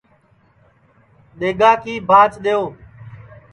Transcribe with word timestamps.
دؔیگا 1.39 1.71
کی 1.83 1.93
بھاچ 2.09 2.31
دؔیو 2.43 2.61